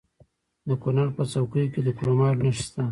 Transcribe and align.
د 0.67 0.69
کونړ 0.81 1.07
په 1.17 1.23
څوکۍ 1.31 1.65
کې 1.73 1.79
د 1.83 1.89
کرومایټ 1.97 2.37
نښې 2.43 2.61
شته. 2.65 2.79